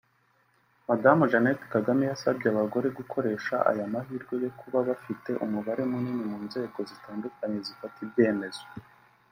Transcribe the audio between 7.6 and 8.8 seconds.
zifata ibyemezo